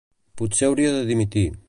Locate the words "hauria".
0.69-0.95